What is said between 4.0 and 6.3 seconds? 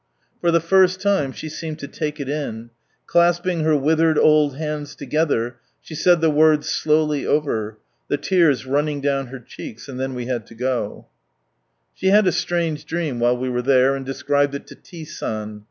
old hands together, she said